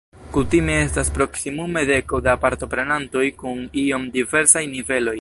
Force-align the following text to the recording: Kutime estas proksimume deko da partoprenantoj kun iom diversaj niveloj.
Kutime 0.35 0.77
estas 0.85 1.11
proksimume 1.17 1.83
deko 1.91 2.21
da 2.29 2.35
partoprenantoj 2.47 3.29
kun 3.45 3.65
iom 3.87 4.13
diversaj 4.19 4.69
niveloj. 4.77 5.09